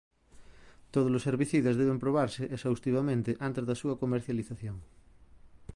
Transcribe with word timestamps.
Todos 0.93 1.11
os 1.17 1.25
herbicidas 1.29 1.77
deben 1.81 2.01
probarse 2.05 2.43
exhaustivamente 2.55 3.31
antes 3.47 3.63
da 3.69 3.79
súa 3.81 3.99
comercialización. 4.03 4.77